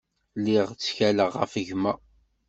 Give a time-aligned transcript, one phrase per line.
[0.39, 1.93] Lliɣ ttkaleɣ ɣef gma.